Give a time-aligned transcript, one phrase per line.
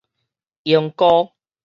[0.63, 1.31] 鶯歌